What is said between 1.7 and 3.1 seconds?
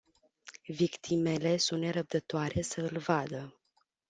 nerăbdătoare să îl